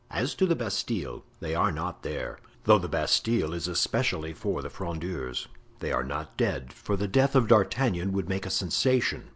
[0.09, 4.69] As to the Bastile, they are not there, though the Bastile is especially for the
[4.71, 5.47] Frondeurs.
[5.79, 9.29] They are not dead, for the death of D'Artagnan would make a sensation.